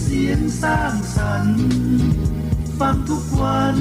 [0.00, 1.64] เสียงสร้างสรรค์
[2.78, 3.78] ฟังทุกวัน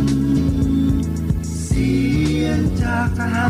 [1.63, 1.94] เสี
[2.41, 3.49] ยงจากทหา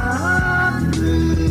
[0.72, 1.18] รเรื
[1.50, 1.51] อ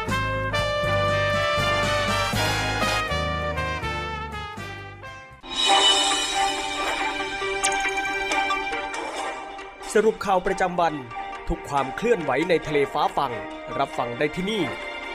[9.95, 10.93] สรุปข่าวประจำวัน
[11.49, 13.31] ทุกความเคลื่อนไหวในทะเลฟ้าฟัง
[13.79, 14.61] รับฟังได้ที่นี่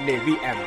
[0.07, 0.59] Navy M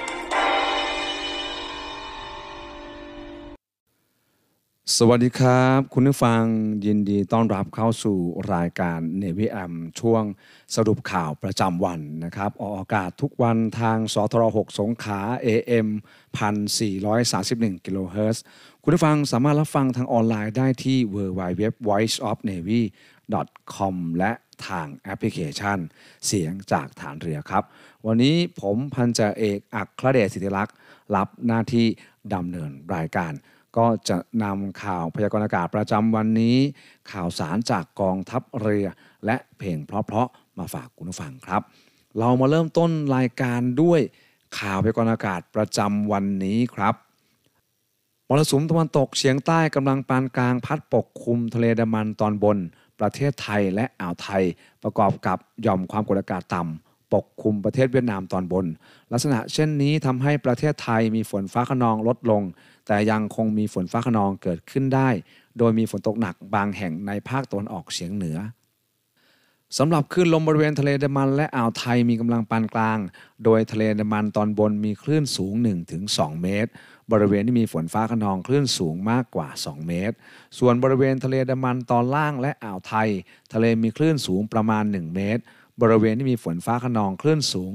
[4.97, 6.43] สวัสดีครับ คุณผู้ฟัง
[6.85, 8.17] ยินดีต้อนรับเข้าสู่
[8.53, 10.23] รายการ Navy M ช่วง
[10.75, 15.87] สรุปข่าวประจำวันนะครับ ออกอากาศทุกวันทางสทร6สงขา AM
[17.07, 18.43] 1431กิโลเฮิรตซ์
[18.83, 22.81] คุณผู้ฟังสามารถรับฟังทางออนไลน์ได้ที่ www voiceofnavy
[23.75, 24.31] com และ
[24.67, 25.77] ทางแอปพลิเคชัน
[26.25, 27.63] เสียงจากฐานเรือครับ
[28.05, 30.75] วันนี้ผมพันจ่าเอกอัครเดชสิทธิลักษ์
[31.15, 31.87] รับหน้าที่
[32.33, 33.33] ดำเนินรายการ
[33.77, 36.57] ก็จะนำข่าวพยากรณ์อากาศประจำวันนี้
[37.11, 38.87] ข่าวสารจากกองทัพเรือ
[39.25, 41.61] และเพลงเพราะๆมาฝากคุณผู้ฟังครับ
[42.19, 43.99] เรามาเริ่มต้นรายการด้วย
[44.59, 46.95] ข่าวพยากรณ์อากาศประจำวันนี้ครับ
[48.27, 52.57] มรสุมตะวันตกเฉียงใต้กำลังปานกลางพัดปกคลุมทะเลดามันตอนบน
[52.99, 54.43] ประเทศไทยและอ่าวไทย
[54.83, 58.65] ประกอบกับหย่อมความกดอากาศต่ำปกคลุมประเทศเวียดนามตอนบน
[59.11, 62.43] ลักษณะเช่นนี้ทำให้ประเทศไทยมีฝนฟ้าขนองลดลง
[62.87, 65.09] แต่ยังคงมีฝนฟ้าขนองเกิดขึ้นได้
[65.57, 68.37] โดยมีฝนตกหนักบางแห่งในภาคตะวันออกเฉียงเหนือ
[69.77, 72.99] สำหรับคลื่นลมบริเวณทะเลเดามันและอ่าวไทยมีกำลังปานกลาง
[73.43, 75.53] โดยทะเลเดามันตอนบนมีคลื่นสูง
[75.97, 76.71] 1-2 เมตร
[77.11, 80.15] บริเวณที่มีฝนฟ้าขนองคลื่นสูงมากกว่า 2 เมตร
[80.59, 83.09] ส่วนบริเวณทะเลดามันตอนล่างและอ่าวไทย
[83.53, 85.43] ทะเลมีคลื่นสูงประมาณ 1 เมตร
[85.81, 87.71] บริเวณที่มีฝนฟ้าขนองคลื่นสูง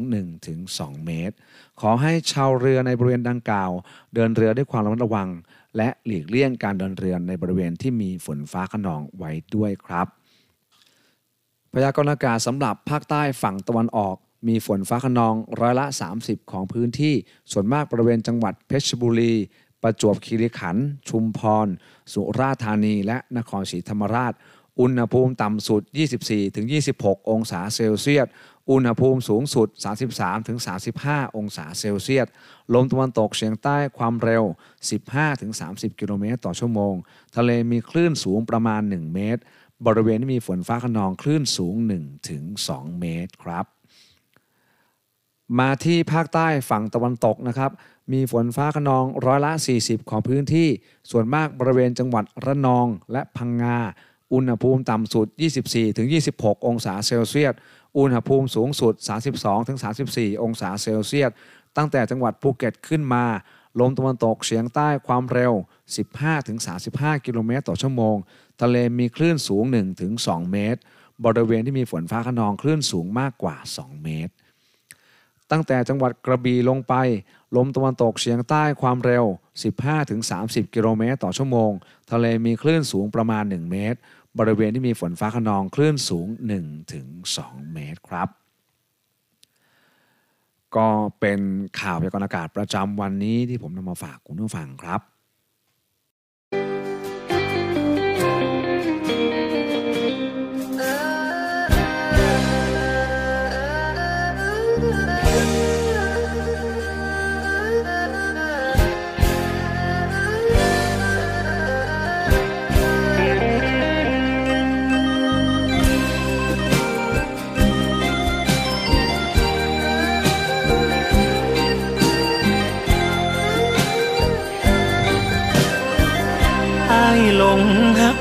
[0.50, 1.34] 1-2 เมตร
[1.80, 3.70] ขอให้ชาวเรือในบริเวณดังกล่าว
[4.14, 5.28] เดินเรือด้วยความระมัดระวัง
[5.76, 10.06] และหลีกเลี่ยงการเดินเรือในบริเวณที่มีฝนฟ้าขนองไว้ด้วยครับ
[11.72, 14.16] พยากรณ์อากาศสำหรับภาคใต้ฝั่งตะวันออก
[14.48, 15.86] มีฝนฟ้าขนองร้อยละ
[16.18, 17.14] 30 ของพื้นที่
[17.52, 19.34] ส่วนมากบริเวณจังหวัดเพชรบุรี
[19.82, 21.68] ประจวบคีรีขันธ์ชุมพร
[22.12, 24.32] สุราษฎร์ธานี และนครศรีธรรมราช
[24.80, 25.82] อุณหภูมิต่ำสุด
[26.56, 28.26] 24-26 องศาเซลเซียส
[28.70, 29.68] อุณหภูมิสูงสุด
[30.52, 32.26] 33-35 องศาเซลเซียส
[32.74, 34.44] ลมตะวันตกเฉียงใต้ความเร็ว
[35.20, 36.94] 15-30 กิโลเมตรต่อชั่วโมง
[37.36, 39.42] ทะเลมีคลื่นสูงประมาณ 1 เมตร
[39.86, 41.74] บริเวณที่มีฝนฟ้าขนองคลื่นสูง
[42.38, 43.66] 1-2 เมตรครับ
[45.58, 47.70] มาที่ภาคใต้ฝั่งตะวันตกนะครับ
[48.12, 50.68] มีฝนฟ้าขนองร้อยละ 40 ของพื้นที่
[51.10, 53.78] ส่วนมากบริเวณจังหวัดระนองและพังงา
[54.32, 55.26] อุณหภูมิต่ำสุด
[55.96, 57.54] 24-26 องศาเซลเซียส
[57.98, 58.94] อุณหภูมิสูงสุด
[59.68, 61.30] 32-34 องศาเซลเซียส
[61.76, 63.24] ตั้งแต่จังหวัดภูเก็ตขึ้นมา
[63.80, 65.52] ลมตะวันตกเฉียงใต้ความเร็ว
[66.38, 68.16] 15-35 กิโลเมตรต่อชั่วโมง
[68.62, 69.64] ทะเลมีคลื่นสูง
[70.08, 70.80] 1-2 เมตร
[71.24, 74.32] บริเวณที่มีฝนฟ้าขนองคลื่นสูงมากกว่า 2 เมตร
[75.50, 76.94] ตั้งแต่จังหวัดกระบี่ลงไป
[77.56, 79.24] ลมตะวันตกเฉียงใต้ความเร็ว
[79.98, 81.70] 15-30 กิโลเมตรต่อชั่วโมง
[82.10, 83.98] ทะเลมีคลื่นสูงประมาณ 1 เมตร
[84.38, 86.26] บริเวณที่มีฝนฟ้าขนองคลื่นสูง
[87.00, 88.28] 1-2 เมตรครับ
[90.76, 90.88] ก็
[91.20, 91.40] เป็น
[91.80, 95.00] ข่าวพยากรณ์อากาศประจำวันนี้ที่ผมนำมาฝากคุณผู้ฟังครับ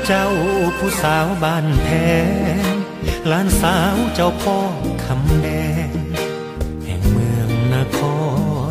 [0.06, 0.28] เจ้า
[0.78, 1.88] ผู้สาวบ้านแพ
[2.72, 2.74] ง
[3.26, 4.58] หลานสาวเจ้าพ่อ
[5.04, 5.48] คำแด
[5.88, 5.90] ง
[6.84, 7.98] แห่งเมืองนค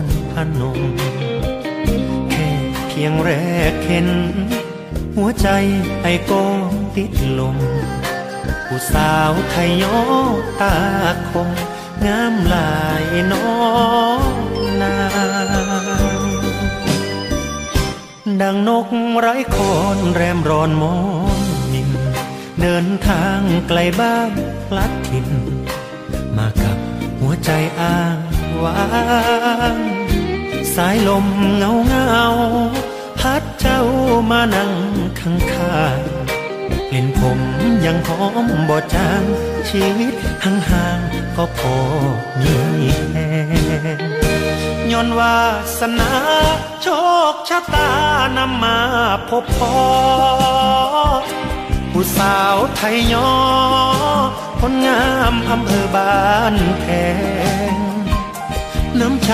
[0.02, 0.82] รพนม
[2.32, 2.50] แค่
[2.88, 3.32] เพียงแร
[3.72, 4.08] กเห็น
[5.16, 5.48] หัวใจ
[6.02, 6.46] ไอ้ก็
[6.96, 7.58] ติดลม
[8.68, 10.00] ผู้สาวไทยยอ
[10.62, 10.76] ตา
[11.30, 11.50] คม
[12.06, 13.54] งามลายน้อ
[14.30, 14.43] ง
[18.42, 18.88] ดังนก
[19.20, 20.96] ไร้คอนแรมรอนมอ
[21.36, 21.40] ง
[21.72, 21.90] มิน
[22.62, 24.32] เดินทางไกลบ้าน
[24.68, 25.28] พลัดถิ่น
[26.38, 26.78] มากับ
[27.20, 28.18] หัวใจอ้าง
[28.64, 28.84] ว้า
[29.76, 29.78] ง
[30.76, 31.26] สายลม
[31.58, 32.26] เงาเงา
[33.20, 33.82] พัดเจ้า
[34.32, 34.74] มานั่ง
[35.20, 36.00] ข้างข้าง
[36.90, 37.40] กลิ่นผม
[37.86, 39.24] ยังหอมบ่จาง
[39.70, 40.14] ชีวิต
[40.44, 41.78] ห่างๆก็พอ
[42.42, 42.56] มี
[43.12, 43.18] แห
[44.12, 44.13] ง
[44.94, 45.40] ย้อนวา
[45.80, 46.12] สนา
[46.82, 46.88] โช
[47.32, 47.92] คชะตา
[48.38, 48.78] นำมา
[49.30, 49.76] พบพอ
[51.92, 53.32] ผู้สาวไทยยอ
[54.60, 56.86] คนงามอำเภอบ้านแพ
[57.72, 57.74] ง
[59.00, 59.32] น้ำใจ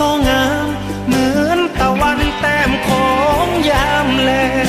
[0.00, 0.68] ก็งาม
[1.06, 3.08] เหมือนตะวันแต้มขอ
[3.44, 4.30] งยามแล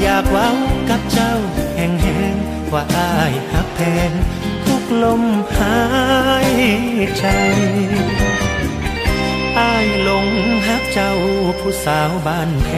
[0.00, 0.50] อยากเว้า
[0.90, 1.34] กับเจ้า
[1.74, 1.86] แห่
[2.32, 4.10] งๆว่าอายหักแพง
[4.64, 5.22] ทุกลม
[5.56, 5.78] หา
[6.48, 6.50] ย
[7.18, 7.24] ใจ
[9.58, 10.26] อายลง
[10.66, 11.12] ฮักเจ้า
[11.60, 12.70] ผู้สาวบ้านแพ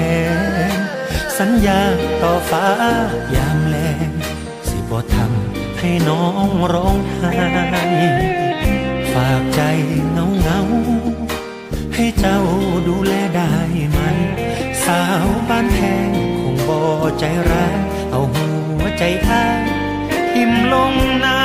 [0.75, 0.77] ง
[1.39, 1.81] สัญญา
[2.23, 2.67] ต่อฟ้า
[3.35, 3.77] ยามแล
[4.09, 4.11] ง
[4.69, 7.33] สิบ่ทำให้น้องร้องไห้
[9.13, 9.61] ฝากใจ
[10.13, 10.61] เงาเงา
[11.95, 12.41] ให้เจ้า
[12.89, 13.55] ดูแลได้
[13.91, 13.99] ไหม
[14.85, 15.79] สาวบ้านแพ
[16.09, 16.11] ง
[16.41, 16.81] คงบ่
[17.19, 17.79] ใจร้าย
[18.11, 18.49] เอาหั
[18.79, 19.65] วใจอ้าย
[20.33, 20.95] ทิมลง
[21.25, 21.39] น้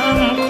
[0.00, 0.48] ำโค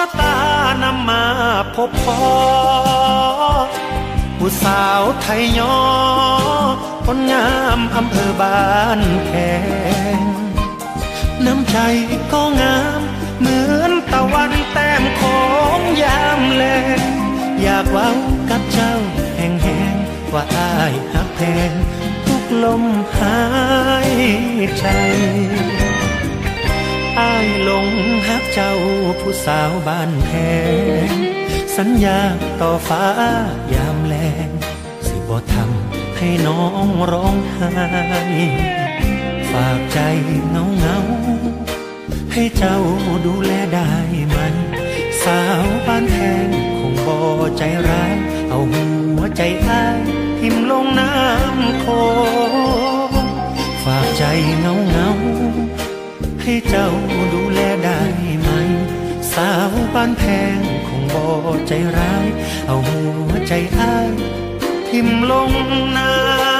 [0.00, 0.38] ชะตา
[0.82, 1.24] นำมา
[1.76, 2.20] พบพอ
[4.38, 5.78] ผู้สาวไทยยอ
[7.06, 9.30] คนงามอำเภอบ้านแพ
[10.16, 10.18] ง
[11.44, 11.76] น้ำใจ
[12.32, 13.00] ก็งาม
[13.40, 15.42] เหมือนตะวันแต้มขอ
[15.76, 16.64] งยามแล
[16.98, 17.12] ง
[17.62, 18.10] อยากว้า
[18.50, 18.94] กับเจ้า
[19.36, 21.40] แห่งๆว่าอายหักแพ
[21.70, 21.72] ง
[22.26, 22.82] ทุกลม
[23.18, 23.40] หา
[24.10, 24.12] ย
[24.78, 24.86] ใจ
[27.18, 27.88] อายลง
[28.28, 28.74] ฮักเจ้า
[29.20, 30.30] ผู้สาวบ้านแพ
[31.08, 31.10] ง
[31.76, 32.18] สัญญา
[32.60, 33.04] ต่อฟ้า
[33.74, 34.14] ยามแล
[34.46, 34.48] ง
[35.06, 37.68] สิบ่ทำให้น้องร้องไห้
[39.50, 39.98] ฝากใจ
[40.50, 40.98] เงาเงา
[42.32, 42.78] ให้เจ้า
[43.26, 43.92] ดูแลได้
[44.28, 44.38] ไหม
[45.22, 46.48] สาวบ้านแพง
[46.78, 47.18] คงบ่
[47.58, 48.14] ใจร้าย
[48.48, 48.84] เอาหั
[49.16, 50.00] วใจอ้าย
[50.38, 51.86] ทิมลงน้ำโค
[53.84, 54.24] ฝากใจ
[54.60, 55.08] เงาเงา
[56.50, 56.90] ให้เจ้า
[57.34, 58.00] ดูแลได้
[58.40, 58.48] ไหม
[59.32, 60.22] สาวบ้านแพ
[60.56, 61.24] งคงบ่
[61.68, 62.26] ใจร้าย
[62.66, 64.12] เอาหัวใจอ้าย
[64.88, 65.52] ทิมลง
[65.96, 66.57] น้ำ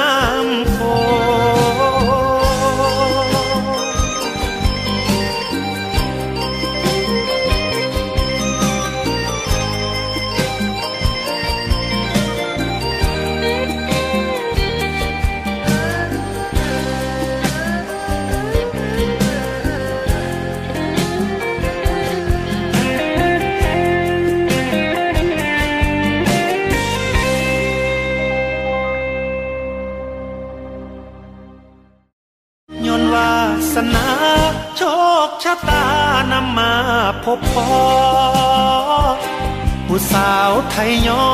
[40.79, 41.25] าวไทยยอ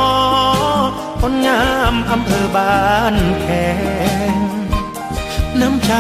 [1.22, 3.46] คนงามอำเภอบ้านแพ
[4.32, 4.36] ง
[5.62, 5.94] น้ำใจ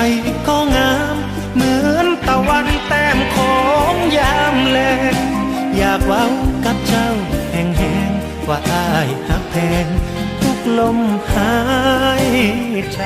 [0.47, 1.15] ก็งาม
[1.55, 3.57] เหมือนตะวันแต้มขอ
[3.91, 4.79] งยามแล
[5.13, 5.15] ง
[5.77, 6.25] อยากเว้า
[6.65, 7.09] กับเจ้า
[7.51, 9.85] แห่งๆว่าอายหักแพง
[10.41, 10.97] ทุกลม
[11.31, 11.55] หา
[12.25, 12.27] ย
[12.93, 12.99] ใจ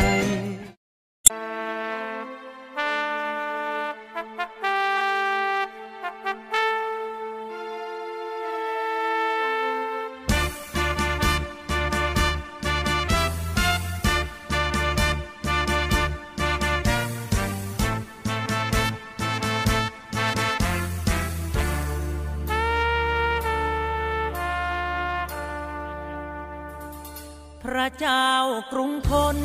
[27.99, 28.35] เจ้า
[28.73, 29.37] กรุงทน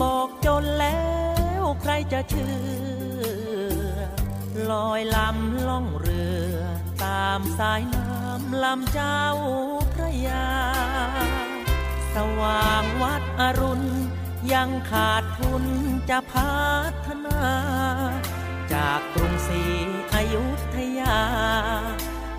[0.00, 1.04] บอกจนแล้
[1.60, 2.54] วใครจะเชื่
[3.92, 3.96] อ
[4.70, 6.56] ลอยลำล่องเรือ
[7.04, 9.24] ตามสายน้ำลำเจ้า
[9.94, 10.50] พระยา
[12.14, 13.86] สว่างวัดอรุณ
[14.52, 15.64] ยังขาดทุน
[16.10, 16.60] จะพั
[17.06, 17.40] ฒนา
[18.72, 19.62] จากกรุงศรี
[20.14, 21.20] อยุธยา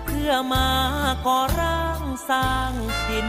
[0.04, 0.68] เพื่อมา
[1.26, 2.72] ก่อร่างสร้าง
[3.06, 3.28] ถิ่น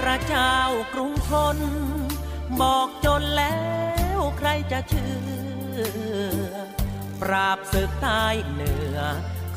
[0.00, 0.56] พระเจ้า
[0.94, 1.58] กรุงทน
[2.60, 3.58] บอกจนแล้
[4.18, 5.14] วใครจะเชื่
[5.76, 6.54] อ
[7.20, 8.98] ปราบศึกใต้เหนือ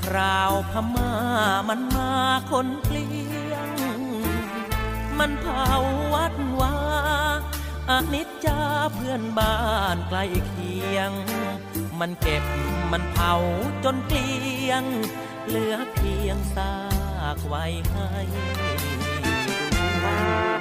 [0.02, 1.12] คราวพม่า
[1.70, 2.14] มันมา
[2.52, 3.10] คนเกลี
[3.52, 3.70] ยง
[5.20, 5.72] มันเผา
[6.14, 6.76] วัดวา
[7.90, 8.60] อานิจจา
[8.94, 9.58] เพื่อนบ้า
[9.96, 11.12] นใกล้เคียง
[12.00, 12.44] มันเก็บ
[12.92, 13.34] มันเผา
[13.84, 14.32] จนเกลี
[14.70, 14.84] ยง
[15.48, 16.76] เหลือเพียงซา
[17.36, 18.10] กไว้ให้
[20.14, 20.53] ดู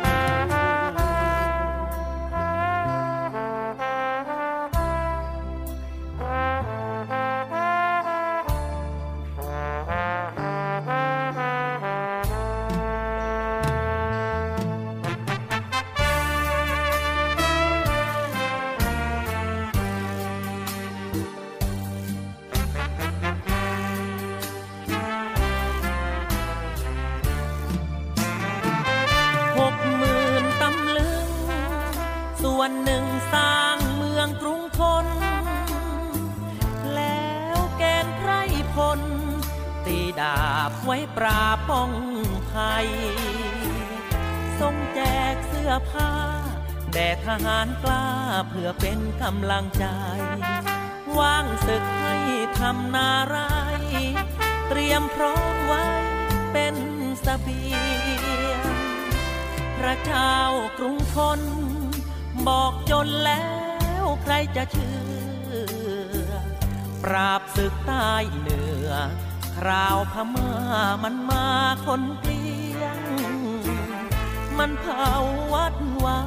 [74.59, 75.13] มันเผา
[75.53, 76.21] วัดวา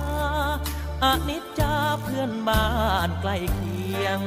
[1.04, 2.68] อนิจจาเพื่อนบ้า
[3.08, 4.20] นใกล้เคียง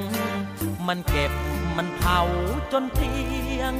[0.86, 1.32] มันเก็บ
[1.76, 2.20] มันเผา
[2.72, 3.14] จนเพี
[3.58, 3.74] ยง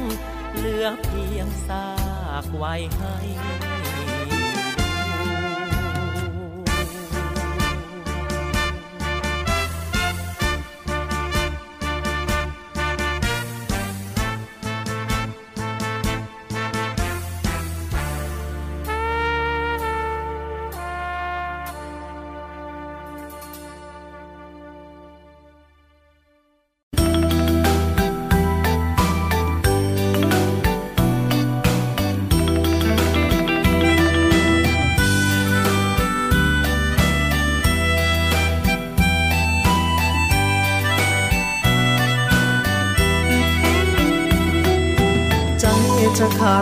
[0.55, 1.89] เหลือเพียงซา
[2.43, 3.15] กไว้ให้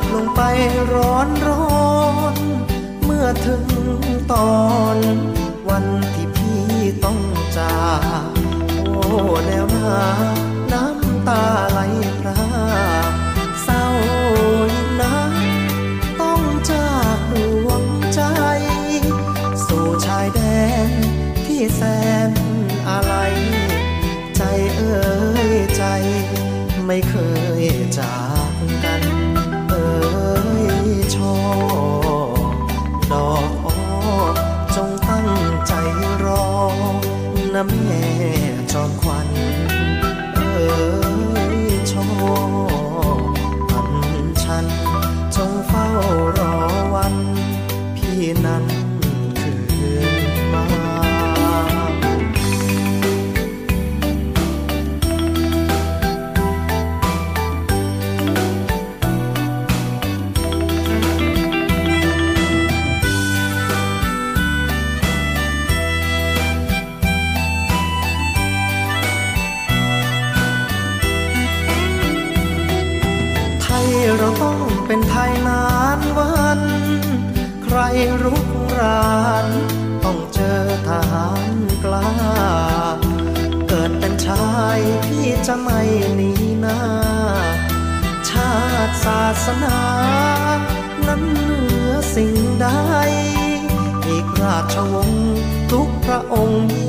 [0.01, 0.41] ดลงไป
[0.93, 1.95] ร้อนร้อ
[2.33, 2.35] น
[3.03, 3.63] เมื่อถึง
[4.31, 4.51] ตอ
[4.95, 4.97] น
[96.17, 96.87] ระองค์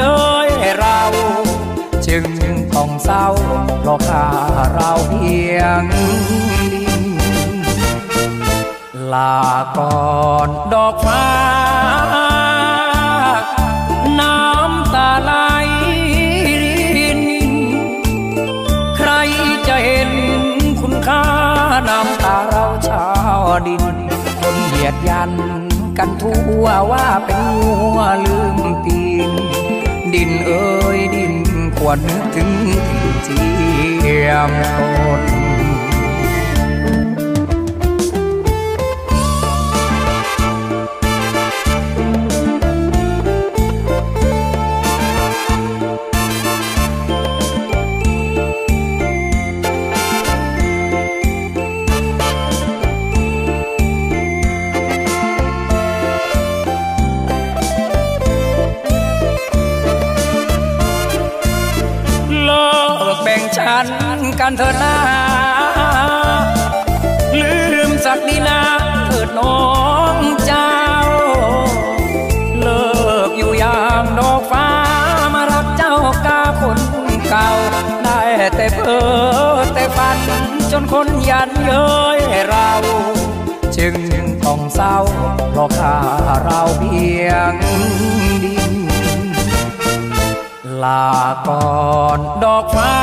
[0.00, 1.00] เย้ยเรา
[2.06, 2.24] จึง
[2.76, 3.26] ต้องเศร้า
[3.80, 4.26] เพราะขา
[4.74, 5.82] เราเพียง
[9.12, 9.38] ลา
[9.76, 11.26] ก่อนดอกฟ้า
[14.20, 15.32] น้ำตาไหล
[18.96, 19.10] ใคร
[19.68, 20.10] จะเห็น
[20.80, 21.24] คุณค่า
[21.88, 23.06] น้ำตาเราชา
[23.40, 23.84] วดิน
[24.40, 25.32] คนเหยียดยัน
[25.98, 29.09] กันทั่วว่าเป็นงัวลืมตี
[30.20, 31.44] Đình ơi đình
[31.80, 31.98] quật
[32.34, 32.72] từng
[33.28, 33.36] thì
[34.08, 34.50] em
[35.06, 35.49] con
[64.40, 64.96] กันเถิดนา
[67.40, 68.60] ลืมสักดีนา
[69.06, 69.58] เถิดน้อ
[70.14, 70.74] งเจ้า
[72.60, 72.88] เลิ
[73.28, 74.68] กอยู่ยามดอกฟ้า
[75.34, 75.94] มารักเจ้า
[76.26, 76.78] กาคน
[77.28, 77.48] เก่า
[78.04, 78.20] ได้
[78.56, 79.00] แต่เพ้
[79.54, 80.18] อแต่ฝัน
[80.72, 82.70] จนคนยันเย้ยเรา
[83.76, 83.94] จึง
[84.46, 84.96] ต้องเศร้า
[85.50, 85.98] เพราะข้า
[86.44, 87.54] เราเพียง
[88.44, 88.74] ดิน
[90.82, 91.08] ลา
[91.46, 91.70] ก่อ
[92.16, 92.94] นดอกฟ้า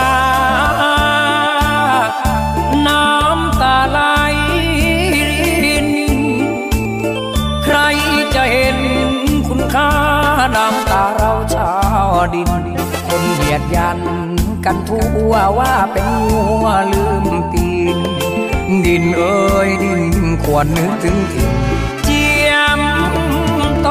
[10.56, 11.72] น้ำตาเราชา
[12.10, 12.52] วดิน
[13.08, 14.00] คนเหยียดยัน
[14.66, 17.98] กันทั่วว่าเป็นงัวลืมตีน
[18.86, 20.02] ดินเอ้ยดิน
[20.44, 21.54] ควรนึกถึงถิ่น
[22.04, 22.82] เจียม
[23.82, 23.88] โต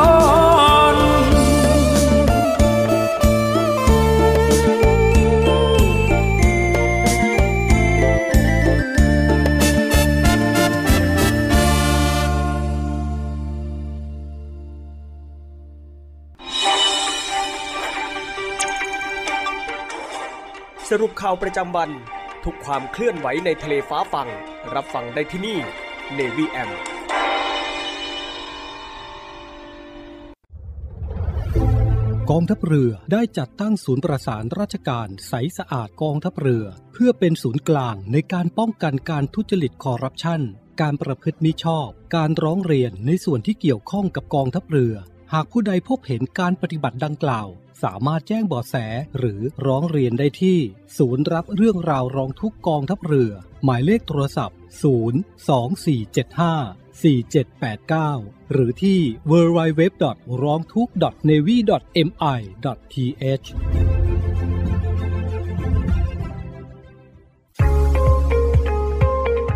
[20.92, 21.90] สรุปข่าวประจำวัน
[22.44, 24.28] ทุกความเคลื่อนไหวในทะเลฟ้าฟัง
[24.74, 25.58] รับฟังได้ที่นี่
[26.18, 26.70] Navy M
[32.30, 40.40] กองทัพเรือได้จัดตั้งศูนย์ประสานราชการใสสะอาดกองทัพเรือ เพื่อเป็นศูนย์กลางในการป้องกันการทุจริตคอร์รัปชัน
[40.80, 44.94] การประพฤติมิชอบ การร้องเรียนในส่วนที่เกี่ยวข้องกับกองทัพเรือ
[45.32, 47.48] หากผู้ใดพบเห็นการปฏิบัติดังกล่าว
[47.82, 48.76] สามารถแจ้งเบาะแส
[49.18, 50.58] หรือร้องเรียนได้ที่
[50.98, 53.32] ศูนย์รับเรื่องราวร้องทุกกองทัพเรือ
[53.64, 54.58] หมายเลขโทรศัพท์
[55.40, 59.60] 02475 4789 หรือที่ w w
[60.30, 60.88] w r o n g t h u k
[61.28, 61.58] n a v y
[62.08, 63.46] m i th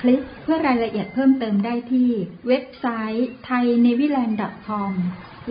[0.00, 2.10] คลิกเพื่อรายละเอียดเพิ่มเติมได้ที่
[2.48, 2.86] เว็บไซ
[3.16, 4.92] ต์ thainewiland.com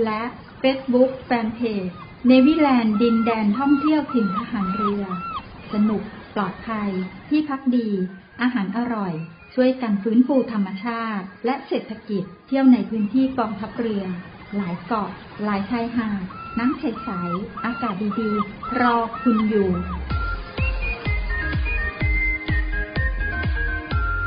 [0.04, 0.22] และ
[0.62, 1.94] Facebook Fanpage
[2.28, 5.04] เนวิแลนด์ดินแดนท่องเที่ยวถิ่นทหารเรือ
[5.74, 6.04] สนุก
[6.36, 6.92] ปลอดภัย
[7.30, 7.90] ที่พักดี
[8.42, 9.14] อาหารอร่อย
[9.54, 14.04] ช่วยกันฟื้นฟูธรรมชาติ และเศรษฐกิจ เที่ยวในพื้นที่กองทัพเรือ
[14.56, 15.10] หลายเกาะ
[15.44, 16.24] หลายชายหาด
[16.60, 19.70] น้ำใสๆ อากาศดีๆ รอคุณอยู่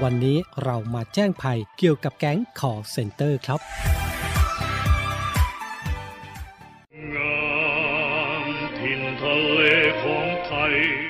[0.00, 3.60] วันนี้เรามาแจ้งภัยเกี่ยวกับแก๊งขอเซ็นเตอร์ครับ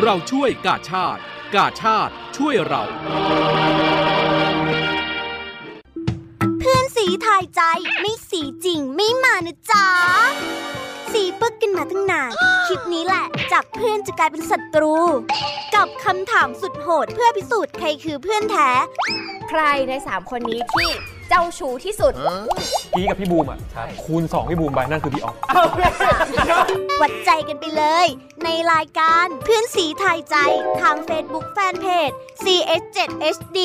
[0.00, 1.20] เราช่วยกาชาติ
[1.54, 2.82] กาชาติช่วยเรา
[6.58, 7.62] เพื่อนสีทายใจ
[8.00, 9.86] ไม่สีจริงไม่มานะจ๊ะ
[11.12, 12.30] สีปึกกันมาตั้งนาน
[12.66, 14.94] คลิปนี้แหละ จากเพื่อนจะกลายเป็นศัตรู
[15.74, 18.70] กับคำถามสุดโหดเพื่อพิสูจน์ใครคือเพื่อนแท้
[19.48, 20.90] ใครใน3คนนี้ที่
[21.34, 22.12] เจ้าชู้ที่สุด
[22.96, 23.58] พี่กับพี่บูมอะ
[24.04, 25.36] คูณ 2 พี่บูมไปนั่นคือพี่ออฟ
[27.00, 28.06] วัดใจกันไปเลย
[28.44, 30.36] ในรายการเพื่อนสีทายใจ
[30.80, 32.14] ทาง Facebook Fanpage
[32.44, 33.58] CS7HD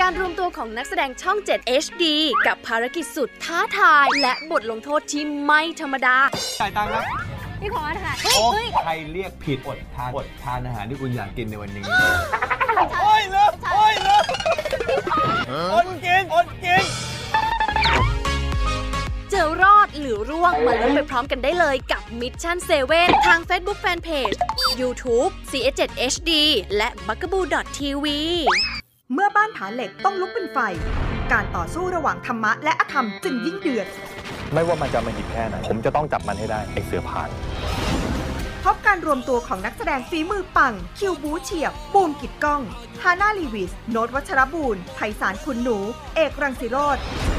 [0.00, 2.04] การรวมตัวของนักแสดงช่อง 7 HD
[2.46, 6.16] กับภารกิจสุดท้าทาย และบทลงโทษที่ไม่ธรรมดา
[6.60, 7.04] จ่ายตังค์ครับ
[7.60, 8.46] พี่ของอาหารโอ้
[8.84, 11.84] ใครเรียกผิดอดทานอดทานอาหารที่คุณอยากกินในวันนี้
[13.00, 14.24] โอ้ยเลิกโอ้ยเลิก
[15.72, 16.84] อดกินอดกิน
[19.32, 22.56] จะรอดหรือร่วงมาลุ้นไปพร้อมกันได้เลยกับ Mission
[22.92, 24.36] 7 ทาง Facebook Fanpage
[24.80, 26.30] YouTube CS7 HD
[26.76, 27.42] และ b u g a b o o
[27.78, 28.06] TV
[29.12, 30.58] เมื่อบ้านผาเหล็กต้องลุกเป็นไฟ
[31.32, 33.86] การต่อสู้ระหว่างธรรมะและอธรรมจึงยิ่งเดือด
[34.54, 37.28] ไม่ว่ามันจะอำมหิตแค่ไหนผมจะต้องจับมันให้ได้ไอ้เสือผ่าน
[38.64, 42.62] พบการรวมตัวของนักแสดงฝีมือปัง คิวบู๊เฉียบ บูมกิตต์ก้อง
[43.02, 45.78] ฮาน่าลีวิส โน้ตวัชรบูลไพศาลขุนหนู
[46.16, 46.98] เอกรังสิโรจน์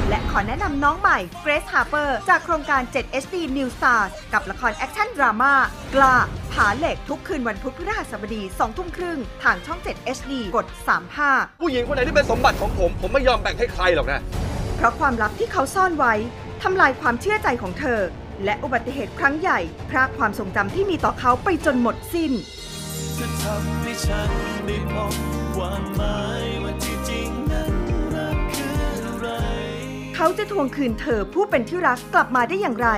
[0.10, 5.54] และขอแนะนำน้องใหม่ เกรซฮาร์เปอร์ จากโครงการ 7 HD New Stars กับละครแอคชั่นดราม่า
[5.95, 6.15] กล้า
[6.54, 10.65] ผาเหล็กทุกคืนวันพุธพฤหัสบดี2ทุ่มครึ่งทางช่อง 7 HD กด
[11.13, 14.21] 35 ผู้หญิงคนไหนที่เป็นสมบัติของผม ผมไม่ยอมแบ่งให้ใครหรอกนะ
[14.78, 16.13] เพราะความลับที่เขาซ่อนไว้
[16.63, 18.02] ทำลายความเชื่อใจของเธอ
[18.46, 22.32] และอุบัติเหตุครั้งใหญ่พรากความทรงจำที่มีต่อเขาไปจนหมดสิ้น
[23.17, 24.30] จะทำให้ฉัน
[24.65, 25.13] ได้พบ
[25.56, 27.74] ความหมายว่าที่จริงนั้น
[28.15, 29.28] รักคืออะไร
[30.15, 32.89] เขาจะทวงคืนเธอผู้เป็นที่รักกลับมาได้อย่างไร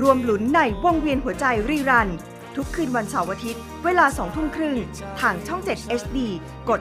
[0.00, 2.08] รวมหลุนในวงเวียนหัวใจรีรัน
[2.56, 4.78] ทุกคืนวันเสาร์อาทิตย์ เวลาสองทุ่มครึ่ง
[5.20, 6.18] ทางช่อง 7 HD
[6.68, 6.80] กด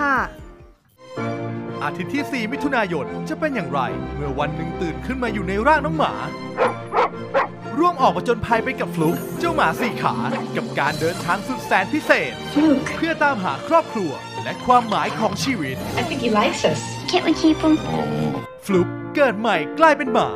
[0.00, 0.45] 35
[1.82, 3.80] อาทิตย์ที่ 4 มิถุนายนจะเป็นอย่างไร
[4.14, 6.12] เมื่อวันหนึ่งตื่นขึ้นมาอยู่ในร่างน้องหมา
[7.78, 10.16] ร่วมออกมาจนภัยไปกับฟลุกเจ้าหมาสี่ขา
[10.56, 12.32] กับการเดินทางสุดแสนพิเศษ
[12.96, 14.12] เพื่อตามหาครอบครัว
[14.44, 16.80] และความหมายของชีวิต I think he likes us.
[17.10, 17.74] Can't we keep him?
[18.66, 20.30] ฟลุกเกิดใหม่กลายเป็นหมา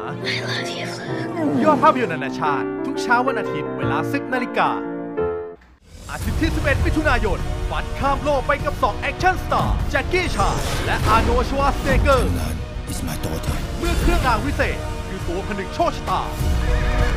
[1.65, 4.71] ยอดภาพยนตร์นานาชาติ ทุกเช้าวันอาทิตย์เวลา10นาฬิกา
[6.13, 7.39] อาทิตย์ที่ 11 มิถุนายน
[7.71, 10.49] ฟัดข้ามโลกไปกับ 2 action star แจ็คกี้ชาน
[10.87, 12.31] และอาร์โนลด์ชวาร์เซเน็กเกอร์
[12.93, 13.57] Is my daughter.
[13.79, 16.21] เมื่อเครื่องรางวิเศษ คือตัวผนึกโชคชะตา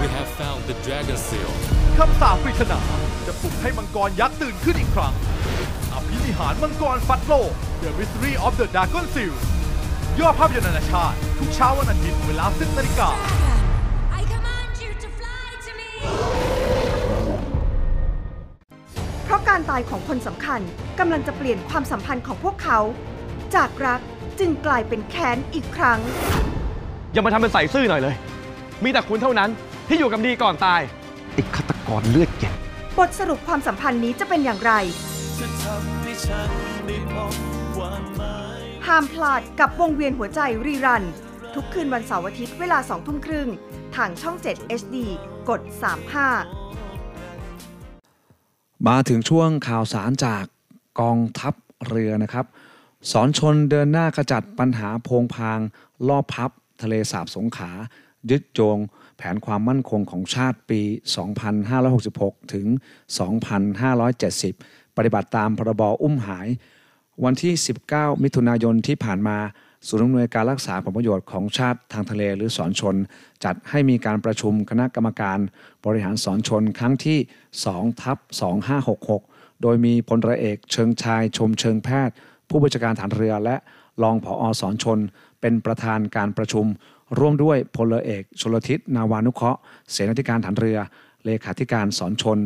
[0.02, 1.52] We have found the dragon seal.
[1.98, 2.80] คำสาปปริศนา
[3.28, 5.14] จะปลุกให้มังกรยักษ์ตื่นขึ้นอีกครั้ง
[5.94, 7.52] อภินิหารมังกรฟัดโลก
[7.84, 9.34] The Mystery of the Dragon Seal
[10.20, 13.10] ยอดภาพยนตร์นานาชาติ ทุกเช้าวันอาทิตย์เวลา10นาฬิกา
[15.78, 16.53] เพ
[19.34, 20.62] ราะการตายของคนสำคัญ
[21.00, 22.80] กำลังจะเปลี่ยนความสัมพันธ์ของพวกเขา
[23.56, 24.00] จากรัก
[24.40, 26.00] จึงกลายเป็นแค้นอีกครั้ง
[27.14, 28.16] อย่ามาทำเป็นใส่ซื่อหน่อยเลย
[28.84, 29.50] มีแต่คุณเท่านั้น
[29.88, 30.82] ที่อยู่กับดีก่อนตาย
[31.34, 32.54] ไอ้ฆาตกรเลือดเย็น
[32.98, 34.74] บทสรุปความสัมพันธ์นี้จะเป็นอย่างไร
[35.40, 36.50] จะทำให้ฉัน
[36.88, 37.34] ได้พบ
[37.76, 41.04] ความหมายห้ามพลาดกับวงเวียนหัวใจรีรัน
[41.56, 43.48] ทุกคืนวันเสาร์อาทิตย์เวลา2ทุ่มครึ่ง
[43.96, 44.96] ทางช่อง 7 HD
[45.50, 45.62] กด
[46.24, 46.83] 35
[48.90, 50.46] มาถึงช่วงข่าวสารจาก
[51.00, 51.54] กองทัพ
[51.88, 52.46] เรือนะครับ
[53.12, 55.60] สอนชนเดินหน้าขจัดปัญหาโพงพาง
[56.08, 57.72] ลอบพับ ทะเลสาบสงขา
[58.32, 58.78] ยึดโยง
[59.18, 60.82] แผนความมั่นคงของชาติปี
[61.68, 62.68] 2566 ถึง
[63.82, 66.48] 2570 ปฏิบัติตามพรบอุ้มหาย
[67.24, 67.54] วันที่
[67.90, 69.38] 19 มิถุนายนที่ผ่านมา
[69.88, 72.96] ศูนย์อำนวยการรักษาผลประโยชน์ของชาติทางทะเลหรือสอนชน
[73.44, 75.40] จัดให้มีการประชุมคณะกรรมการ
[75.86, 77.20] บริหารสอนชนครั้งที่
[77.60, 78.18] 2ทับ
[78.90, 82.16] 2566 โดยมีพลเรือเอกเชิงชายชมเชิงแพทย์
[82.50, 83.56] ผู้บัญชาการฐานเรือและ
[84.04, 85.00] รองผออสอนชน
[85.42, 86.66] เป็นประธานการประชุม
[87.20, 89.60] ร่วมด้วยพลเรือเอกชลทิศนาวานุเคราะห์
[89.92, 90.78] เสนาธิการฐานเรือ
[91.26, 92.38] เลขาธิการสอนชน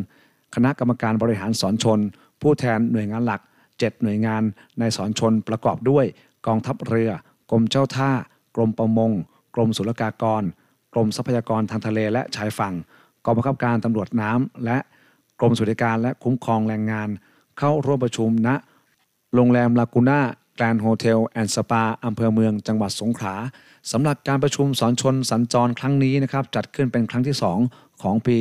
[0.54, 1.98] คณะกรรมการบริหารสอนชน
[2.40, 4.42] ผู้แทนหน่วยงานหลัก 7 หน่วยงาน
[4.78, 6.04] ในสอนชนประกอบด้วย
[6.48, 7.10] กองทัพเรือ
[7.50, 8.10] กรมเจ้าท่า
[8.56, 9.12] กรมประมง
[9.54, 10.42] กรมศุลกากร
[10.92, 12.74] กรมทรัพยากรทางทะเลและชายฝั่ง
[13.24, 14.78] กองบังคับการตำรวจน้ำและ
[15.40, 17.08] กรมสวัสดิการและคุ้มครองแรงงาน
[17.58, 18.48] เข้าร่วมประชุมณ
[19.34, 20.20] โรงแรมลากูน่า
[20.56, 23.34] แกรนด์โฮเทลแอนด์สปาอำเภอเมืองจังหวัดสงขลา
[23.92, 27.36] สำหรับการประชุมศรชล.สัญจรครั้งนี้นะครับจัดขึ้นเป็นครั้งที่
[27.68, 28.36] 2 ของปี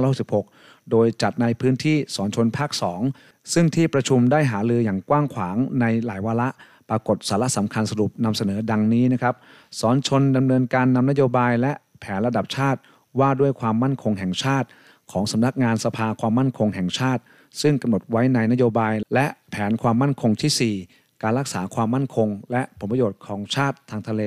[0.00, 2.70] 2516โดยจัดในพื้นที่ศรชล.ภาค
[3.12, 6.48] 2 ซึ่งที่ประชุมได้หารืออย่างกว้างขวางในหลายวาระ
[6.90, 9.34] ปรากฏสาระสำคัญสรุปนำเสนอดังนี้นะครับ
[9.80, 12.80] ศรชล.ดำเนินการนำนโยบายและแผนระดับชาติ
[13.20, 14.68] ว่าด้วยความมั่นคงแห่งชาติ
[15.12, 17.22] ของสำนักงานสภาความมั่นคงแห่งชาติ
[17.60, 24.22] ซึ่งกำหนดไว้ในนโยบาย และแผนความมั่นคงที่ 4 การรักษาความมั่นคง และผลประโยชน์ของชาติทางทะเล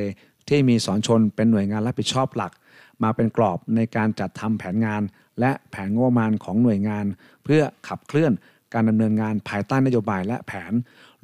[0.50, 2.52] ที่มีสอนชนเป็นหน่วยงานรับผิดชอบหลัก
[3.04, 5.02] มาเป็นกรอบในการจัดทำแผนงาน
[5.40, 7.06] และแผนงบประมาณของหน่วยงาน
[7.44, 8.34] เพื่อขับเคลื่อน
[8.74, 10.74] การดำเนินงานภายใต้นโยบายและแผน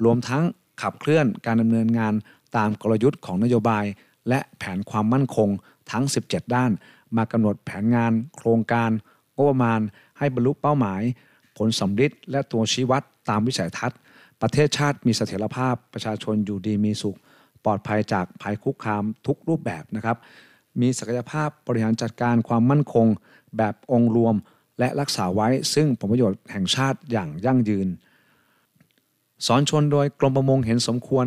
[0.04, 0.42] รวมทั้ง
[0.82, 2.14] ขับเคลื่อนการดำเนินงาน
[2.56, 3.84] ตามกลยุทธ์ของนโยบาย
[4.28, 5.48] และแผนความมั่นคง
[5.90, 6.70] ทั้ง 17 ด้าน
[7.16, 8.90] มากำหนดแผนงาน โครงการ
[9.34, 9.80] งบประมาณ
[10.18, 11.02] ให้บรรลุเป้าหมาย
[11.56, 13.98] ผลสำฤทธิ์และตัวชี้วัดตามวิสัยทัศน์
[14.42, 17.16] ประเทศชาติมีเสถียรภาพประชาชนอยู่ดีมีสุข
[17.64, 20.16] ปลอดภัยจากภัยคุกคามทุกรูปแบบนะครับ
[20.80, 23.06] มีศักยภาพบริหารจัดการความมั่นคง
[23.56, 24.34] แบบองค์รวม
[24.78, 27.88] และรักษาไว้ซึ่งผลประโยชน์แห่งชาติอย่างยั่งยืน
[29.46, 31.26] สอนชนโดยกรมประมงเห็นสมควร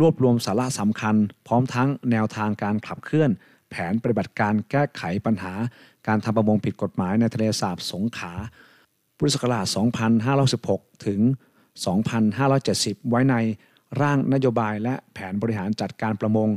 [0.00, 3.30] รวบรวมสาระสำคัญ พร้อมทั้งแนวทางการขับเคลื่อน
[3.70, 5.54] แผนปฏิบัติการแก้ไขปัญหา
[6.06, 8.32] การทำประมงผิดกฎหมายในทะเลสาบสงขลา
[9.16, 9.66] พุทธศักราช
[10.56, 11.20] 2516 ถึง
[12.14, 13.34] 2570 ไว้ใน
[14.00, 16.48] ร่างนโยบายและแผนบริหารจัดการประมง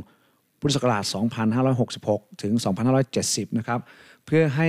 [0.60, 1.04] พุทธศักราช
[1.72, 2.52] 2566 ถึง
[3.06, 3.80] 2570 นะครับ
[4.26, 4.68] เพื่อให้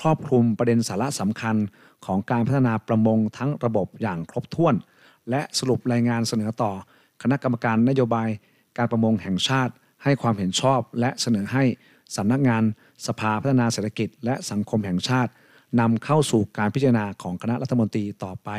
[0.00, 1.56] ครอบคลุมประเด็นสาระสำคัญ
[2.06, 4.74] ของการพัฒนาประมงทั้งระบบอย่างครบถ้วน
[5.30, 6.72] และสรุปรายงานเสนอต่อ
[7.22, 8.28] คณะกรรมการนโยบาย
[8.78, 9.72] การประมงแห่งชาติ
[10.04, 11.64] ให้ความเห็นชอบและเสนอให้
[12.16, 12.62] สำนักงาน
[13.06, 15.30] สภาพัฒนาเศรษฐกิจ และสังคมแห่งชาติ
[15.80, 18.50] นำเข้าสู่การพิจารณาของคณะรัฐมนตรีต่อไป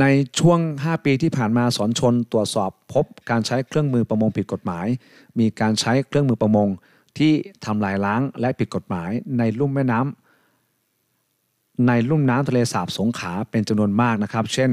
[0.00, 0.04] ใน
[0.38, 4.86] ช่วง 5 ปีที่ผ่านมาสอนชนตรวจสอบพบการใช้เครื่องมือประมงผิดกฎหมาย
[5.38, 6.68] มีการใช้เครื่องมือประมง
[7.18, 7.32] ที่
[7.64, 10.29] ทำลายล้างและผิดกฎหมายในลุ่มแม่น้ำ
[11.86, 14.70] ในลุ่มน้ำทะเลสาบสงขาเป็นจำนวนมากนะครับ เช่น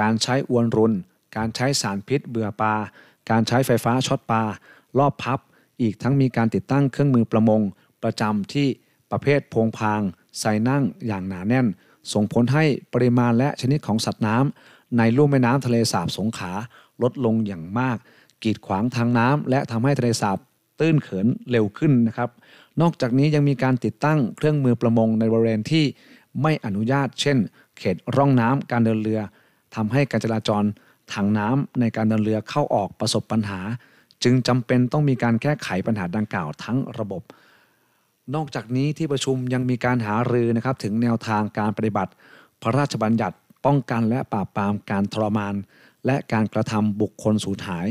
[0.00, 0.92] การใช้อวนรุน
[1.36, 2.74] การใช้สารพิษเบื่อปลา
[3.30, 4.42] การใช้ไฟฟ้าช็อตปลา
[4.98, 5.38] รอบพับ
[5.80, 7.60] อีกทั้งมีการติดตั้งเครื่องมือประมง
[8.02, 8.68] ประจำที่
[9.10, 10.00] ประเภทพงพาง
[10.40, 11.66] ใส่นั่งอย่างหนาแน่น
[12.12, 16.52] ส่งผลให้ปริมาณและชนิดของสัตว์น้ำในลุ่มแม่น้ำทะเลสาบสงขา
[17.02, 17.98] ลดลงอย่างมาก
[18.42, 20.38] กีดขวางทางน้ำและทำให้ทะเลสาบ
[20.80, 22.30] ตื้นเขินเร็วขึ้นนะครับ
[22.80, 25.84] นอกจากนี้ยังมีการติดตั้งเครื่องมือประมงในบริเวณที่
[26.42, 27.38] ไม่อนุญาต เช่น
[27.78, 29.20] เขตร่องน้ำการเดินเรือ
[29.74, 30.64] ทำให้การจราจร
[31.12, 33.60] ทางน้ำในการเดินเรือเข้าออกประสบปัญหา
[34.24, 37.22] จึงจำเป็นต้องมีการแก้ไขปัญหาดังกล่าวทั้งระบบ
[38.34, 42.12] นอกจากนี้ที่ประชุมยังมีการหารือนะครับถึงแนวทางการปฏิบัติ
[42.62, 45.54] พระราชบัญญัติ ป้องกันและปราบปรามการทรมาน
[46.06, 47.86] และการกระทำบุคคลสูญหาย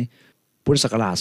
[0.64, 1.16] พุทธศักราช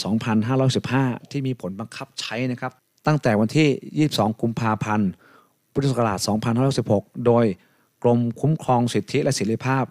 [0.63, 2.73] 2515 ที่มีผลบังคับใช้นะครับ
[3.07, 5.11] ตั้งแต่วันที่ 22 กุมภาพันธ์
[5.79, 6.19] พุทธศักราช
[6.73, 7.45] 2516โดย
[8.03, 9.85] กรมคุ้มครองสิทธิและเสรีภาพ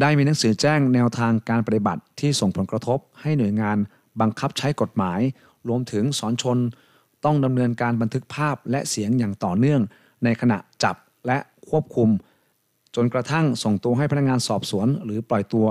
[0.00, 3.76] ได้มีหนังสือแจ้งแนวทางการปฏิบัติที่ส่งผลกระทบให้หน่วยงาน
[4.20, 5.20] บังคับใช้กฎหมาย
[5.68, 6.58] รวมถึงสอนชน
[7.24, 9.80] ต้องดำเนินการบันทึกภาพและเสียงอย่างต่อเนื่อง
[10.24, 10.96] ในขณะจับ
[11.26, 11.38] และ
[11.68, 12.08] ควบคุม
[12.94, 15.66] จนกระทั่งส่งตัวให้พนักงานสอบสวนหรือปล่อยตัว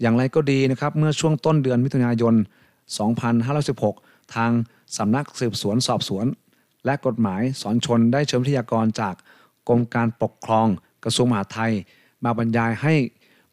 [0.00, 2.34] อย่างไรก็ดีนะครับเมื่อช่วงต้นเดือนมิถุนายน
[3.54, 4.50] 2516 ทาง
[4.96, 6.26] สำนักสืบสวนสอบสวน
[6.84, 9.14] และกฎหมายสอนชนได้เชิญวิทยากรจาก
[9.68, 10.66] กรมการปกครอง
[11.04, 11.72] กระทรวงมหาดไทย
[12.24, 12.94] มาบรรยายให้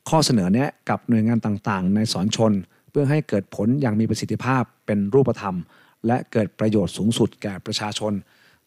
[0.10, 2.54] ข้อเสนอแนะกับหน่วยงานต่างๆ ในสอนชน
[2.90, 5.56] เพื่อให้เกิดผลอย่างมีประสิทธิภาพเป็นรูปธรรม
[6.08, 8.14] และเกิดประโยชน์สูงสุดแก่ประชาชน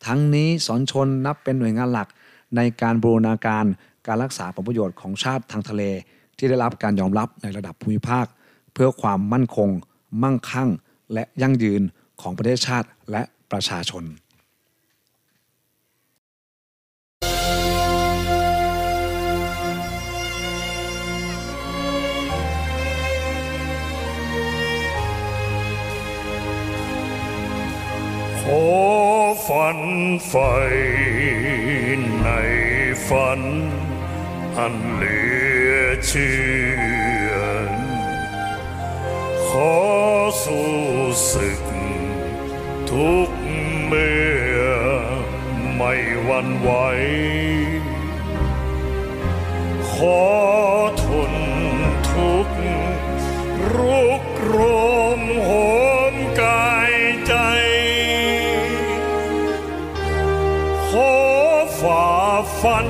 [0.06, 2.08] ทั้งนี้สอนชนนับเป็นหน่วยงานหลัก
[2.56, 3.64] ในการบูรณาการ
[4.06, 5.82] การรักษาผลประโยชน์ของชาติทางทะเล
[6.38, 8.26] ที่ได้รับการยอมรับในระดับภูมิภาค
[8.72, 9.68] เพื่อความมั่นคง
[10.22, 10.68] มั่งคั่ง
[11.12, 11.82] และยั่งยืน
[12.20, 14.04] ของประเทศชาติและประชาชน
[28.43, 28.66] ขอ
[29.47, 29.78] ฝัน
[30.28, 30.34] ไฟ
[32.22, 32.28] ใน
[33.09, 33.40] ฝัน
[34.59, 35.20] อันเหลื
[35.70, 35.74] อ
[36.07, 36.36] เชื่
[37.30, 37.32] อ
[39.49, 39.74] ขอ
[40.45, 40.72] สู้
[41.32, 41.62] ศึก
[42.90, 43.30] ทุก
[43.86, 44.22] เมื่
[44.57, 44.62] อ
[45.76, 45.93] ไม่
[46.24, 46.70] หวันไหว
[49.90, 50.22] ขอ
[51.05, 51.32] ทน
[52.11, 52.57] ทุกข์
[53.74, 54.57] รุกโร
[55.11, 55.11] ม
[62.62, 62.88] ฟัน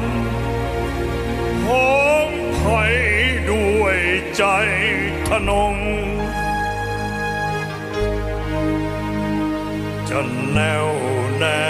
[1.67, 2.83] หอมไผ่
[3.51, 3.99] ด้วย
[4.37, 4.45] ใจ
[5.29, 5.77] ทนง
[10.09, 10.21] จะ
[10.53, 10.89] แน่ว
[11.39, 11.65] แน่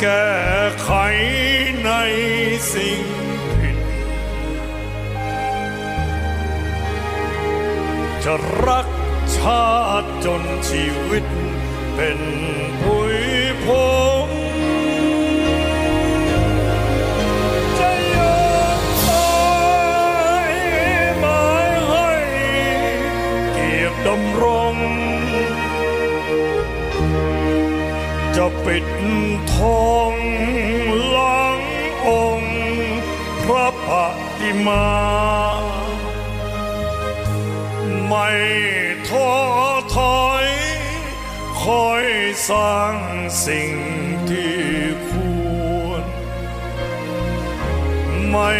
[0.00, 0.30] แก้
[0.82, 0.90] ไข
[1.84, 1.90] ใน
[2.72, 3.02] สิ่ง
[3.58, 3.78] ผิด
[8.24, 8.34] จะ
[8.66, 8.86] รัก
[9.36, 9.68] ชา
[10.02, 11.24] ติจนชีวิต
[11.94, 12.18] เป็น
[12.80, 13.16] ผุย
[13.64, 13.66] พ
[14.10, 14.11] ง
[24.06, 24.44] ดำร
[24.74, 24.76] ง
[28.36, 28.84] จะปิด
[29.54, 30.14] ทอง
[31.10, 31.60] หลัง
[32.08, 32.56] องค์
[33.44, 33.90] พระป
[34.38, 34.88] ฏิมา
[38.06, 38.28] ไม่
[39.08, 39.30] ท้อ
[39.94, 40.46] ถอย
[41.62, 42.04] คอย
[42.48, 42.96] สร้าง
[43.46, 43.74] สิ่ง
[44.28, 44.58] ที่
[45.08, 45.10] ค
[45.84, 46.04] วร
[48.30, 48.52] ไม่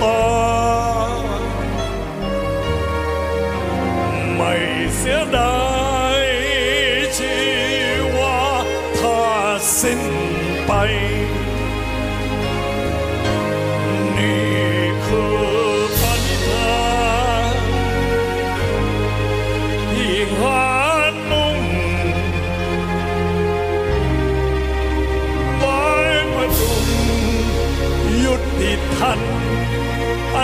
[0.00, 0.71] ค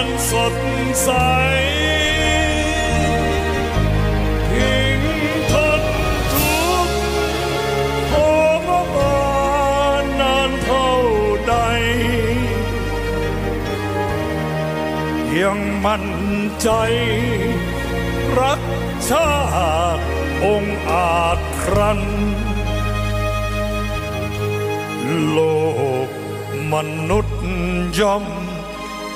[0.01, 0.55] อันสด
[1.03, 1.11] ใส
[4.49, 5.03] ทิ้ง
[5.53, 5.83] ทน
[6.35, 6.99] ทุกข์
[8.11, 8.13] ท
[8.67, 9.19] รมา
[10.03, 10.91] นนานเท่า
[11.49, 11.55] ใด
[15.41, 16.07] ยังมั่น
[16.63, 16.69] ใจ
[18.39, 18.61] รัก
[19.09, 19.33] ชา
[19.97, 20.05] ติ
[20.45, 22.01] องอาจครัน
[25.29, 25.39] โล
[26.07, 26.09] ก
[26.73, 26.75] ม
[27.09, 27.41] นุษย์
[28.01, 28.25] ย่อม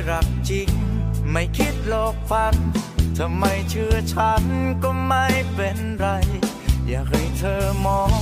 [0.00, 0.68] รักใครรักจริง
[1.32, 2.54] ไม่คิดหลอกฟัน
[3.18, 4.44] ทำไมเชื่อฉัน
[4.82, 6.08] ก็ไม่เป็นไร
[6.88, 8.20] อยากให้เธอมอง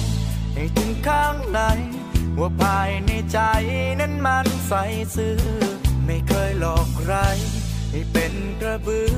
[0.54, 1.60] ให้ถึงข้างใน
[2.38, 3.38] ว่าภายในใจ
[4.00, 4.72] นั้นมันใส
[5.16, 5.38] ซื่อ
[6.04, 7.14] ไม่เคยหลอกใคร
[7.90, 9.12] ให้เป็นกระบือ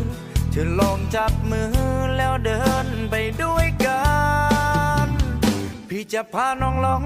[0.51, 1.73] เธอลองจับมือ
[2.17, 4.03] แล้วเดินไปด้วยกั
[5.05, 5.09] น
[5.89, 7.05] พี่จะพาน้องลอง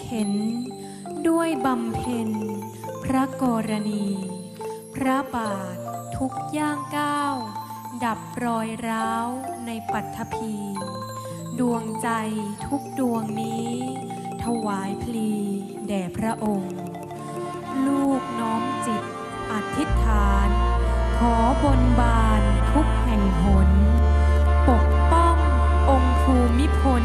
[0.00, 0.32] เข็น
[1.28, 2.30] ด้วยบำเพ็ญ
[3.04, 4.06] พระกรณี
[4.94, 5.76] พระบาท
[6.16, 7.36] ทุกย่างก้าว
[8.04, 9.28] ดับรอยร้าว
[9.66, 10.56] ในปัทภี
[11.58, 12.08] ดวงใจ
[12.66, 13.70] ทุกดวงนี้
[14.42, 15.32] ถวายพลี
[15.88, 16.76] แด่พระองค์
[17.86, 19.04] ลูกน้อมจิต
[19.52, 20.48] อธิษฐาน
[21.16, 22.42] ขอบนบาน
[22.72, 23.70] ทุกแห่งหน
[24.68, 25.36] ปกป้อง
[25.90, 27.04] องค์ภูมิพล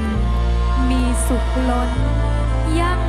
[0.89, 1.91] มีสุขล้น
[2.73, 3.02] yang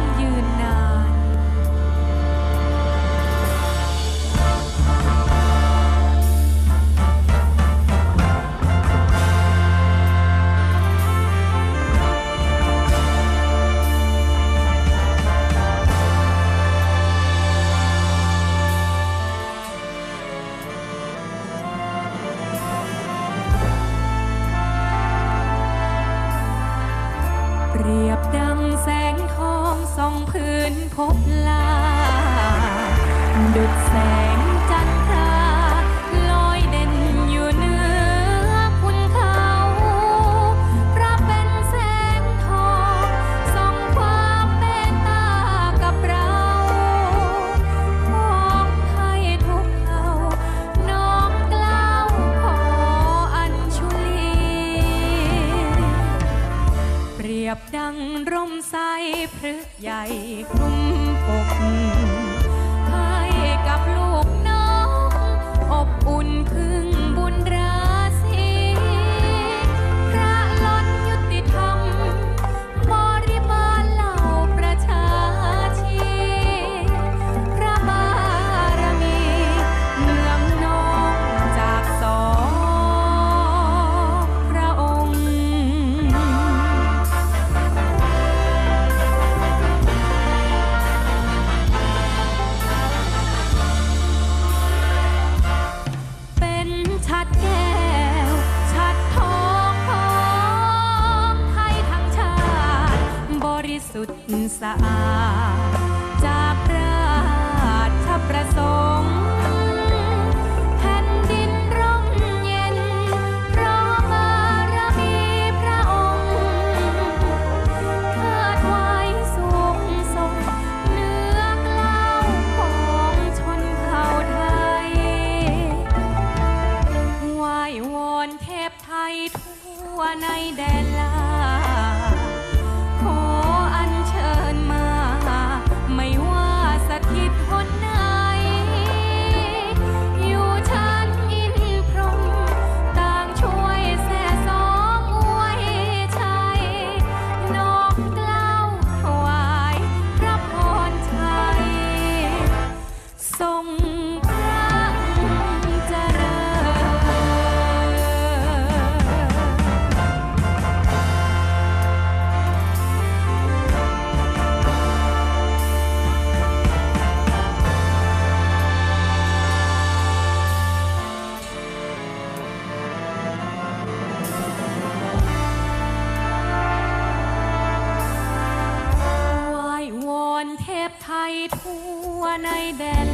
[182.37, 183.14] বানাই বেলা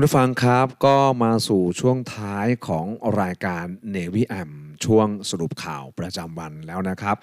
[0.00, 2.86] ุณผู้ฟังครับก็มาสู่ช่วงท้ายของ
[3.20, 4.50] รายการ Navy M
[4.84, 7.16] ช่วงสรุปข่าวประจำวันแล้วนะครับ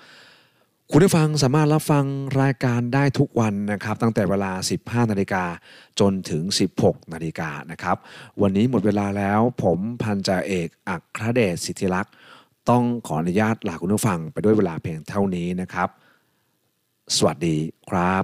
[0.91, 2.05] คุณผู้ฟังสามารถรับฟัง
[2.41, 4.51] รายการได้ทุกวันนะครับ ตั้งแต่เวลา
[4.81, 5.43] 15 นาฬิกา
[5.99, 6.43] จนถึง
[6.77, 7.97] 16 นาฬิกานะครับ
[8.41, 12.13] วันนี้หมดเวลาแล้วผมพันจ่าเอกอัครเดชสิทธิลักษ์
[12.69, 15.89] ต้องขออนุญาตลาคุณผู้ฟังไปด้วยเวลาเพียงเท่านี้นะครับ
[17.15, 17.57] สวัสดี
[17.89, 18.23] ครับ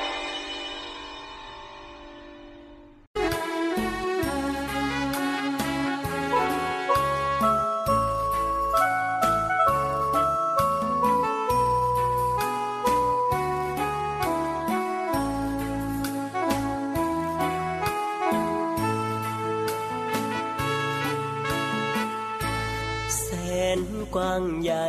[24.15, 24.87] กว้างใหญ่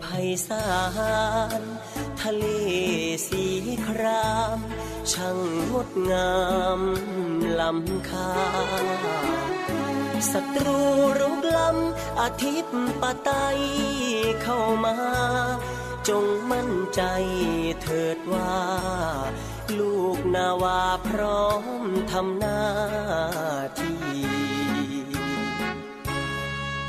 [0.00, 0.04] ไพ
[0.46, 0.66] ศา
[1.60, 1.62] ล
[2.20, 2.44] ทะเล
[3.28, 3.44] สี
[3.86, 4.58] คราม
[5.12, 5.38] ช่าง
[5.72, 6.34] งดงา
[6.78, 6.80] ม
[7.60, 8.32] ล้ำค่า
[10.32, 10.80] ศัตรู
[11.20, 13.30] รุกล้ำอาทิตย์ปะไต
[14.42, 14.96] เข้ามา
[16.08, 17.02] จงมั่นใจ
[17.82, 18.56] เถิดว่า
[19.78, 21.46] ลูกนาวาพร้อ
[21.82, 22.60] มทำหน้า
[23.80, 24.45] ที่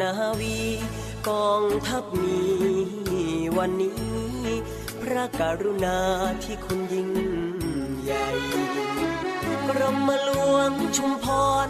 [0.00, 0.60] นาวี
[1.28, 2.40] กองทัพมี
[3.56, 4.00] วันนี้
[5.02, 5.98] พระกรุณา
[6.44, 7.10] ที่คุณยิ่ง
[8.04, 8.28] ใหญ่
[9.68, 11.26] กรมหลวงชุมพ
[11.66, 11.68] ร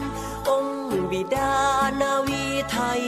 [0.51, 1.55] องค์บิดา
[2.01, 3.03] นาวีไทย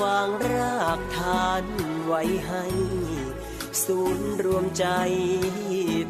[0.00, 1.64] วางรากฐาน
[2.06, 2.64] ไว้ให้
[3.84, 4.86] ศูนย์รวมใจ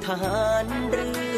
[0.05, 1.38] ทหารเรือ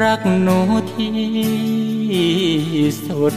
[0.00, 0.58] รักหนู
[0.92, 3.36] ที่สุด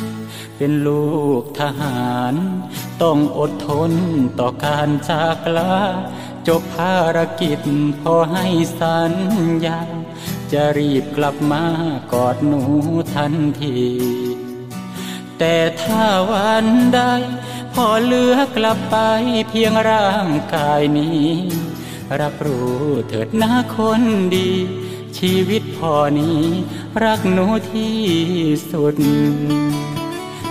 [0.63, 2.35] เป็นลูกทหาร
[3.01, 3.91] ต้องอดทน
[4.39, 5.77] ต่อการจากลา
[6.47, 7.59] จบภารกิจ
[8.01, 8.45] พอให้
[8.79, 9.13] สัญ
[9.65, 9.81] ญา
[10.51, 11.65] จะรีบกลับมา
[12.13, 12.61] กอดหนู
[13.15, 13.81] ทันที
[15.37, 16.99] แต่ถ้าวันใด
[17.73, 18.97] พอเลือกกลับไป
[19.49, 21.29] เพียงร่างกายนี้
[22.21, 24.03] รับรู้เถิดหนะคน
[24.35, 24.51] ดี
[25.17, 26.39] ชีวิตพอนี้
[27.03, 27.97] รักหนูที่
[28.71, 28.95] สุด